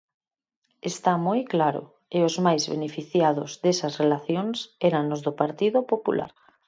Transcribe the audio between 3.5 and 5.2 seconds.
desas relacións eran